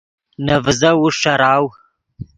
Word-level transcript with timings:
نے 0.43 0.55
ڤیزف 0.63 0.95
اوݰ 1.01 1.13
ݯراؤ 1.21 1.65